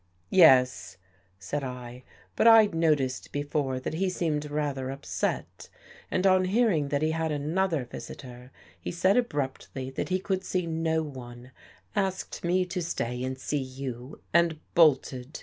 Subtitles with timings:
[0.31, 0.97] ""Yes,"
[1.37, 2.01] said 1."
[2.35, 5.69] But I'd noticed before that he seemed rather upset.
[6.09, 10.65] And, on hearing that he had another visitor, he said abruptly that he could see
[10.65, 11.51] no one,
[11.95, 15.39] asked me to stay and see you, and bolted.